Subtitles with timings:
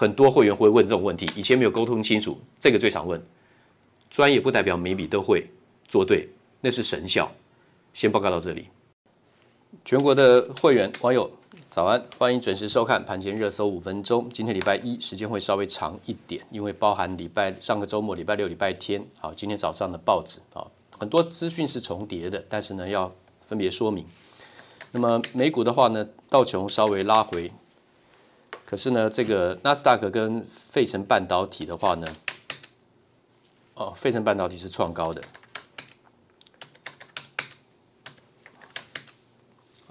[0.00, 3.20] 很多会员会问这种问题，以前没有沟通清楚，这个最常问。
[4.08, 5.50] 专业不代表每笔都会
[5.88, 6.28] 做对，
[6.60, 7.28] 那是神效。
[7.92, 8.68] 先报告到这里。
[9.84, 11.28] 全国的会员网友
[11.68, 14.28] 早安，欢迎准时收看盘前热搜五分钟。
[14.32, 19.04] 今天礼拜一，时间会稍微长一点，因为包含礼拜上个周末、礼拜六、礼拜天。
[19.18, 20.64] 好，今天早上的报纸啊，
[20.96, 24.06] 很多资讯是重叠的，但是呢要分别说明。
[24.92, 27.50] 那么美股的话呢，道琼稍微拉回。
[28.68, 32.06] 可是呢，这个纳斯达克跟费城半导体的话呢，
[33.72, 35.22] 哦，费城半导体是创高的，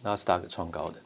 [0.00, 0.98] 纳斯达克创高的，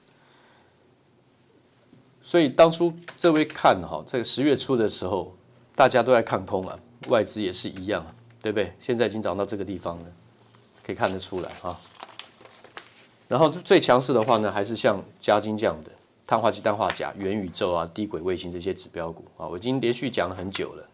[2.22, 5.36] 所以当初这位看哈，这个十月初的时候，
[5.74, 6.78] 大家都在看空啊，
[7.08, 8.06] 外资也是一样，
[8.40, 8.72] 对不对？
[8.78, 10.06] 现在已经涨到这个地方了，
[10.84, 11.76] 可以看得出来哈。
[13.26, 15.90] 然后最强势的话呢，还是像嘉金这样的。
[16.26, 20.84] 碳化硅、氮化钾、元宇宙啊、低轨卫星这些指标股啊，我已经连续讲了很久了。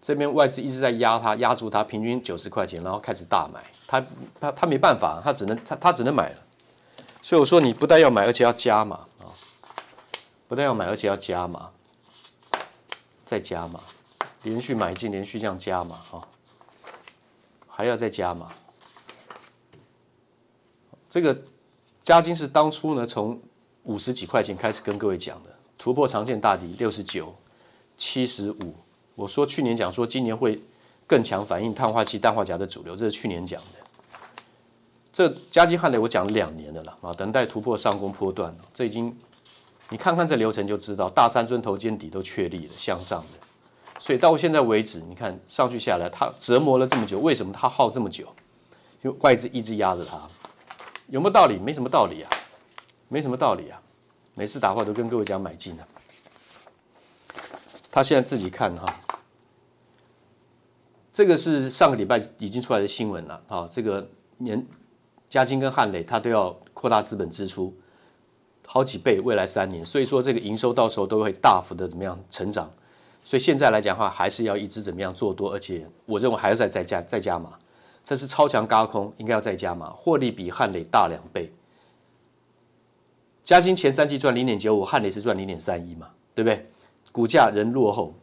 [0.00, 3.62] 这边外资一直在压它，压住它，平均九十块钱，然后开始大买。
[3.86, 4.04] 它
[4.40, 6.36] 它它没办法，它只能它它只能买了。
[7.20, 9.28] 所以我说，你不但要买，而且要加码啊！
[10.48, 11.70] 不但要买，而且要加码，
[13.26, 13.78] 再加码，
[14.42, 16.26] 连续买进，连续这样加码啊，
[17.68, 18.48] 还要再加码。
[21.08, 21.42] 这个
[22.00, 23.38] 加金是当初呢从。
[23.84, 27.34] 五十几块钱开始跟各位讲的，突破长线大底六十九、
[27.96, 28.74] 七十五。
[29.14, 30.60] 我说去年讲说今年会
[31.06, 33.78] 更强，反应碳化硅、氮化镓的主流，这是去年讲的。
[35.12, 39.14] 这加基汉磊我讲了两年的了啊，等待突破上攻波段，这已经
[39.90, 43.98] 你看看这流程就知道，大三尊头肩底都确立了向上的。
[43.98, 48.26] 所以到现在为止，你看上去下来，它折磨了这么久，为什么它耗这么久？
[49.02, 50.18] 因为外资一直压着它，
[51.08, 51.58] 有没有道理？
[51.58, 52.30] 没什么道理啊。
[53.12, 53.78] 没什么道理啊，
[54.34, 55.86] 每次打话都跟各位讲买进的。
[57.90, 58.86] 他现在自己看哈，
[61.12, 63.68] 这个是上个礼拜已经出来的新闻了啊。
[63.70, 64.66] 这个年
[65.28, 67.76] 嘉金跟汉磊，他都要扩大资本支出
[68.66, 72.72] 好几倍，未来三年，所以说这个营收到时候都会大幅的怎么样成长。
[73.22, 77.58] 所以现在来讲的话，还是要一直怎么样做多，而且我认为还要再再加再加码，
[78.02, 81.52] 这是超强轧空，应该要再加码，获利比汉磊大两倍。
[83.44, 86.68] 嘉晶前三季赚零点九五，汉磊是赚零点三一嘛，对不对？
[87.10, 88.14] 股价仍落后。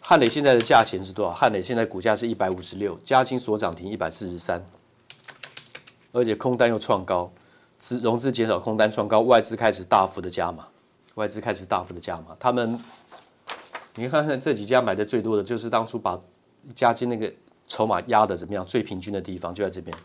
[0.00, 1.32] 汉磊现在的价钱是多少？
[1.32, 4.64] 汉磊现在股价是一百五十六，嘉晶所涨停一百四十三，
[6.12, 7.30] 而且空单又创高，
[7.78, 10.66] 资融资减少，空单创高，外资开始大幅的加码，
[11.14, 12.36] 外资开始大幅的加码。
[12.38, 12.80] 他们，
[13.94, 16.18] 你看看这几家买的最多的就是当初把
[16.74, 17.32] 嘉晶那个
[17.66, 18.64] 筹码压的怎么样？
[18.64, 19.96] 最平均的地方就在这边，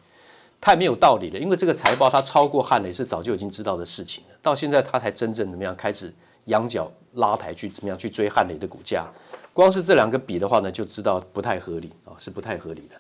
[0.64, 1.38] 太没有道理了。
[1.38, 6.14] 因为这个财报它超过汉磊是早就已经知道的事情了，到现在它才真正怎么样开始
[6.46, 9.06] 仰角拉抬去怎么样去追汉磊的股价。
[9.52, 12.96] 光是这两个比的话呢，就知道不太合理啊，是不太合理的。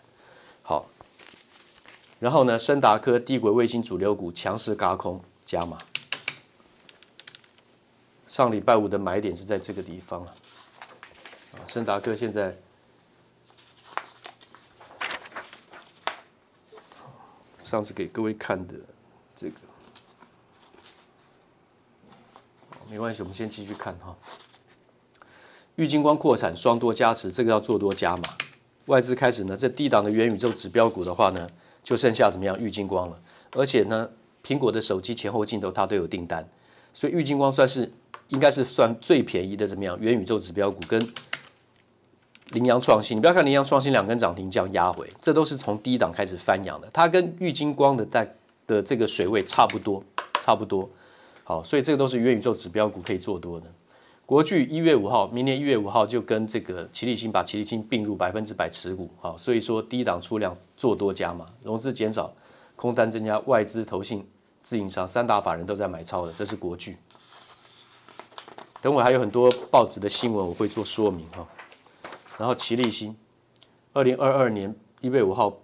[0.61, 0.85] 好，
[2.19, 5.77] 然后呢，深达科低轨卫星主流股强势轧空加码。
[8.27, 10.35] 上礼拜五的买点是在这个地方啊。
[11.65, 12.53] 深达科现在
[17.73, 18.75] 上次给各位看的
[19.35, 19.55] 这个，
[22.87, 24.15] 没关系，我们先继续看哈。
[25.77, 28.23] 玉晶光扩产双多加持，这个要做多加码。
[28.85, 31.49] 外资开始呢，这低档的元宇宙指标股的话呢，
[31.81, 32.55] 就剩下怎么样？
[32.59, 33.19] 玉晶光了。
[33.53, 34.07] 而且呢，
[34.45, 36.47] 苹果的手机前后镜头它都有订单，
[36.93, 37.91] 所以玉晶光算是
[38.27, 39.99] 应该是算最便宜的怎么样？
[39.99, 41.01] 元宇宙指标股跟
[42.53, 46.87] 羚羊创新，你不要看羚羊创新两根涨停这样压回，这都是从低档开始翻扬的。
[46.93, 48.31] 它跟玉金光的带
[48.67, 50.03] 的这个水位差不多，
[50.39, 50.87] 差不多。
[51.43, 53.67] 好，所以这个都是元宇宙指标股可以做多的。
[54.25, 62.31] 国巨一月五号，明年一月五号就跟这个奇力星把奇力星并入百分之百持股，好，所以说低档出量做多加码，融资减少，
[62.75, 64.25] 空单增加，外资、投信、
[64.61, 66.95] 自营商三大法人都在买超的，这是国巨。
[68.81, 71.45] 等会还有很多报纸的新闻我会做说明哈。
[72.37, 73.15] 然后奇力新，
[73.93, 75.57] 二零二二年一月五号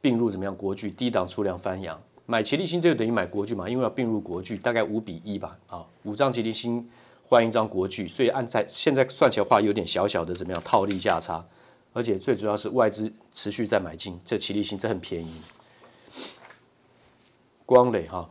[0.00, 0.56] 并入怎么样？
[0.56, 6.88] 国巨低档出量翻扬，买奇力新就等于买国巨嘛，因为要并入国巨，大概五比一吧，啊，五张奇力新。
[7.26, 11.42] 换一张国巨，所以按在现在算起来话，有点小小的怎么样套利价差，
[11.94, 15.32] 而且最主要是外资持续在买进，这奇力新这很便宜。
[17.64, 18.28] 光磊哈，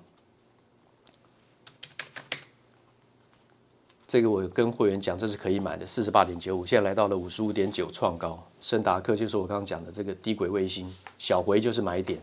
[4.14, 8.48] 这个我跟会员讲，这是可以买的，四十八点九五，现在来到了五十五点九创高。
[8.62, 10.88] 圣达克就是我刚刚讲的这个低轨卫星，
[11.18, 12.22] 小回就是买点，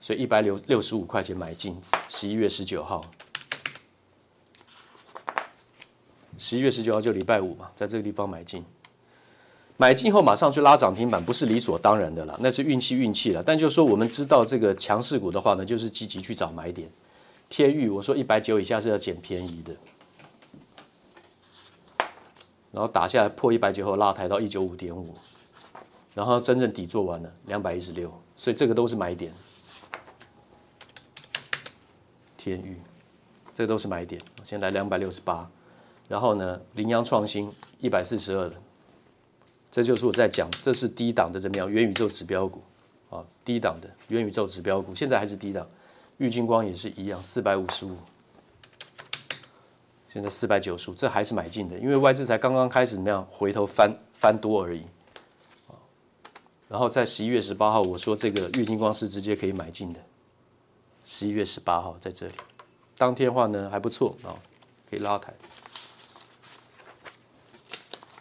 [0.00, 1.78] 所以一百六六十五块钱买进，
[2.08, 3.04] 十一月十九号。
[6.38, 8.64] 十一月十九号就礼拜五嘛，在这个地方买进，
[9.76, 13.42] 买进后马上去拉涨停板，不是理所当然的了，那是运气运气了。
[13.42, 16.90] 但就是说，我们知道这个强势股的话呢，就是积极去找买点。
[17.50, 19.76] 天域，我说一百九以下是要捡便宜的，
[22.72, 25.14] 然后打下来破一百九后拉抬到一九五点五，
[26.14, 29.32] 然后真正底做完了两百一十六，所以这个都是买点。
[32.36, 32.80] 天域，
[33.52, 35.50] 这都是买点，先来两百六十八。
[36.08, 38.56] 然后呢，羚羊创新一百四十二的，
[39.70, 41.70] 这就是我在讲，这是低档的怎么样？
[41.70, 42.62] 元宇宙指标股
[43.10, 45.68] 啊，低档的元宇宙指标股，现在还是低档。
[46.16, 47.96] 玉晶光也是一样，四百五十五，
[50.12, 53.24] 现在四百九十五，这还是买进的，因为外资才刚刚开始怎么样？
[53.30, 54.84] 回头翻翻多而已。
[56.68, 60.00] 然后在十一月十八号，我说这个玉金光是直接可以买进的。
[61.04, 62.34] 十一月十八号在这里，
[62.96, 64.34] 当天话呢还不错啊，
[64.88, 65.32] 可以拉抬。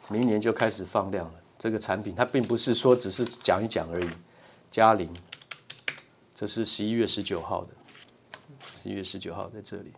[0.10, 1.34] 明年就开始放量了。
[1.58, 4.10] 这个产品它并不是说只是讲一讲而已。
[4.72, 5.12] 嘉陵，
[6.36, 7.72] 这是十一月十九号的，
[8.78, 9.92] 十一月十九号在这里，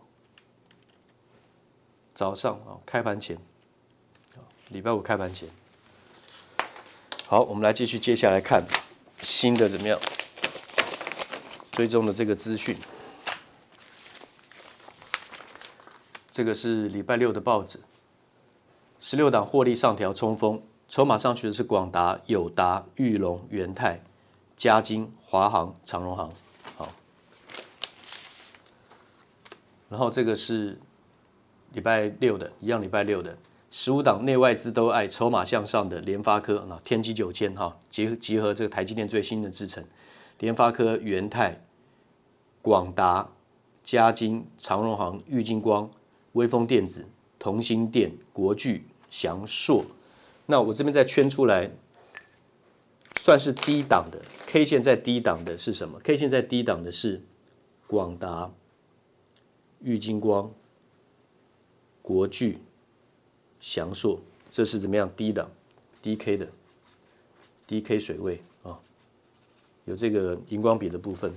[2.22, 3.36] 早上啊，开盘前，
[4.68, 5.48] 礼拜五开盘前。
[7.26, 8.64] 好，我们来继续接下来看
[9.18, 9.98] 新的怎么样
[11.72, 12.76] 追踪的这个资讯。
[16.30, 17.80] 这个是礼拜六的报纸。
[19.00, 24.00] 十六档获利上调冲锋，筹码上去的是广达、友达、裕隆、元泰、
[24.56, 26.32] 嘉金、华航、长荣航。
[26.76, 26.88] 好，
[29.88, 30.78] 然后这个是
[31.72, 33.36] 礼拜六的，一样礼拜六的
[33.70, 39.84] 十五档内外资都爱筹码向上的联发科，那天玑九千哈，结集合这个台积电最新的制程，
[40.38, 41.62] 联发科、元泰、
[42.60, 43.30] 广达、
[43.82, 45.90] 嘉晶、长荣航、玉晶光、
[46.32, 47.06] 威锋电子、
[47.38, 48.84] 同心电、国巨。
[49.12, 49.84] 祥硕，
[50.46, 51.70] 那我这边再圈出来，
[53.16, 57.20] 算是低档的 K 线，在低档的是什么？K 线在低档的是
[57.86, 58.50] 广达、
[59.82, 60.50] 玉晶光、
[62.02, 62.58] 国巨、
[63.60, 65.10] 祥硕，这是怎么样？
[65.16, 65.48] 低档、
[66.02, 66.48] 低 K 的
[67.66, 68.76] 低 K 水位啊，
[69.84, 71.32] 有这个荧光笔的部分。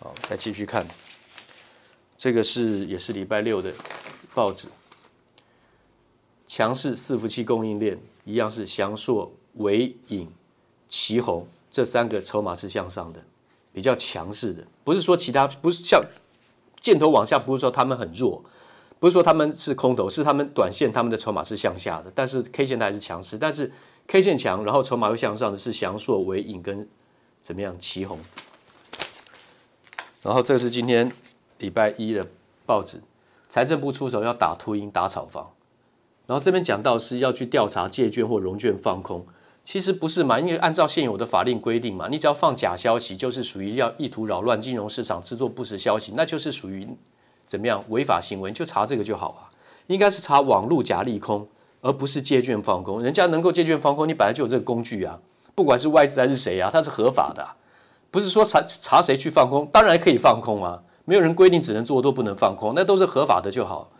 [0.00, 0.86] 好，再继续看，
[2.18, 3.72] 这个是也是礼拜六的
[4.34, 4.68] 报纸。
[6.46, 10.30] 强势伺服器供应链一样是祥硕、纬颖、
[10.88, 13.24] 奇鋐这三个筹码是向上的，
[13.72, 16.04] 比较强势的，不是说其他不是像
[16.80, 18.44] 箭头往下，不是说他们很弱，
[19.00, 23.70] 不是说他们是空头，是他们短线他们的筹码是向下的，但是 K 线它还是强势，但是
[24.06, 26.88] K 线强，然后筹码又向上的是祥硕、纬颖跟
[27.42, 28.16] 怎么样奇鋐。
[30.22, 31.12] 然后这是今天
[31.58, 32.26] 礼拜一的
[32.64, 33.02] 报纸，
[33.48, 35.50] 财政部出手要打秃鹰、打炒房。
[36.26, 39.26] 然后这边讲到是要去调查借券或融券放空，
[39.62, 40.40] 其实不是嘛？
[40.40, 46.88] 因为按照现有的法令规定嘛，你只要放假消息，就是属于要意图扰乱金融市场、制作不实消息，那就是属于
[47.46, 49.50] 怎么样违法行为，就查这个就好啊。
[49.86, 51.46] 应该是查网络假利空，
[51.80, 53.02] 而不是借券放空。
[53.02, 55.18] 人家能够借券放空，你本来就有这个工具啊，
[55.54, 57.46] 不管是外资还是谁啊，它是合法的。
[58.10, 63.90] 不是说查查谁去放空，当然可以放空啊，没有人规定只能做都不能放空，那都是合法的就好。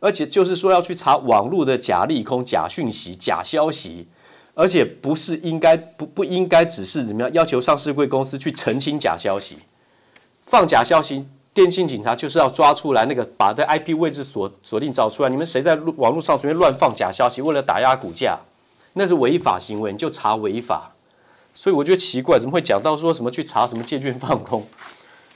[0.00, 4.08] 而且就是说要去查网络的假利空、假讯息、假消息，
[4.54, 9.58] 而且不是应该不不应该只是怎么样要求上市贵公司去澄清假消息，
[10.46, 11.26] 放假消息，
[11.58, 18.38] 电信警察就是要抓出来那个把这 IP 位置锁锁定找出来，你们谁在网络上随便乱放假消息，为了打压股价，
[18.92, 20.92] 那是违法行为，你就查违法。
[21.52, 24.64] 所以我觉得奇怪，怎么会讲到说什么去查什么借券放空，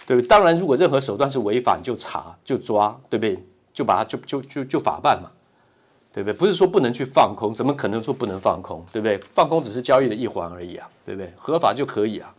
[0.07, 0.29] 对不对？
[0.29, 3.45] 当然，如果任何手段是违法，你就查就抓，对不对？
[3.75, 5.29] 就把它就就就就法办嘛，
[6.12, 6.33] 对不对？
[6.33, 9.19] 不是说不能去放空，怎么可能说不能放空，对不对？
[9.35, 11.33] 放空只是交易的一环而已啊，对不对？
[11.37, 12.33] 合法就可以啊。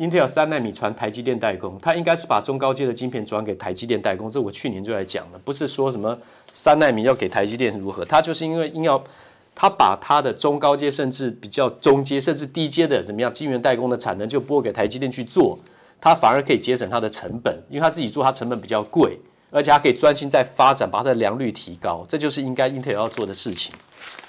[0.00, 6.18] Intel 三纳米传台积电代工，它应该是把中高阶的晶片转给台积电代工，这我去年就来讲了，不是说什么
[6.54, 9.04] 三纳米要给台积电如何，它就是因为硬要。
[9.52, 15.58] 它把它的中高阶，甚至比较中阶，甚至低阶的怎么样晶圆代工的产能就拨给台积电去做，
[16.00, 19.18] 它反而可以节省它的成本，因为它自己做，它成本比较贵，
[19.50, 23.74] 而且它可以专心在发展，把它的良率提高，这就是应该 Intel 要做的事情。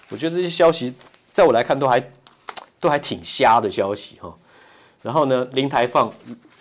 [0.09, 0.93] 我觉得这些消息
[1.31, 2.11] 在我来看都还
[2.79, 4.35] 都还挺瞎的消息哈。
[5.01, 6.12] 然后呢，零排放、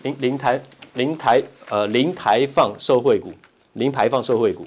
[0.02, 0.60] 零零台、
[0.94, 3.32] 零台呃零排放受惠股、
[3.74, 4.66] 零排放受惠股。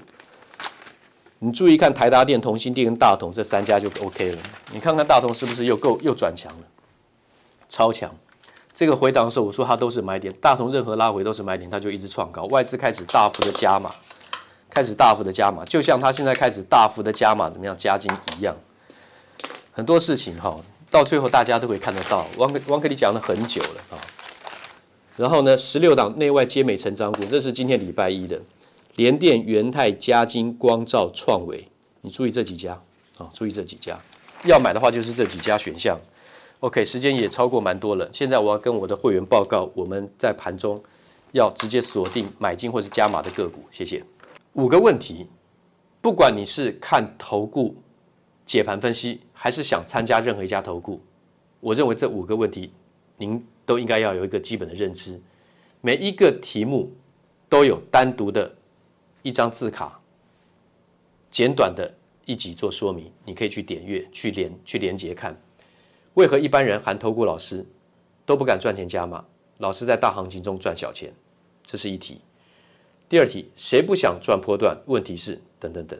[1.40, 4.38] 你注意看台达电、同心电跟大同这三家就 OK 了。
[4.72, 6.64] 你看看大同是不是又够又转强了？
[7.68, 8.16] 超强！
[8.74, 12.44] 这个回档的时候我说它都是买点，大同任何拉回都是买点，它就一直创高。
[12.46, 13.92] 外资开始大幅的加码，
[14.70, 18.56] 开始大幅的加码，就像它现在开始大幅的加码，怎么样加金一样。
[19.72, 20.58] 很多事情哈，
[20.94, 22.24] 到最后大家都会看得到。
[22.38, 23.98] 王哥王哥你讲了很久了啊。
[25.18, 28.40] 然后呢，十六档内外皆美成长股，这是今天礼拜一的。
[28.98, 31.68] 联电、元泰、嘉金、光照、创维，
[32.02, 32.80] 你注意这几家
[33.18, 34.00] 啊，注意这几家，
[34.44, 36.00] 要买的话就是这几家选项。
[36.60, 40.80] OK，时间也超过蛮多了，现在我要跟我的会员报告，我们在盘中
[41.32, 43.64] 要直接锁定买进或是加码的个股。
[43.72, 44.04] 谢谢。
[44.54, 45.26] 五个问题，
[46.02, 47.76] 不管你是看投顾
[48.46, 51.02] 解盘分析，还是想参加任何一家投顾，
[51.60, 52.72] 我认为这五个问题
[53.18, 55.20] 您都应该要有一个基本的认知。
[55.82, 56.90] 每一个题目
[57.50, 58.56] 都有单独的。
[59.22, 60.00] 一张字卡，
[61.30, 65.38] 简短的一集做说明，你可以去点阅、去连、去连接看。
[66.14, 67.66] 为何一般人含投顾老师
[68.26, 69.26] 都不敢赚钱加码？
[69.58, 71.12] 老师在大行情中赚小钱，
[71.66, 72.22] 这是一题。
[73.10, 74.78] 第二题，谁不想赚波段？
[74.86, 76.00] 问题是等等等。